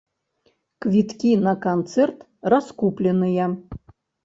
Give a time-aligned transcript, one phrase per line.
[0.85, 3.45] Квіткі на канцэрт раскупленыя.